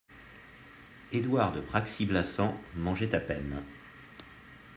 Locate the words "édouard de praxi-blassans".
1.11-2.59